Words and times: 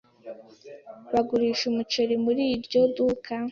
Bagurisha 1.13 1.63
umuceri 1.71 2.15
muri 2.25 2.43
iryo 2.55 2.81
duka. 2.95 3.33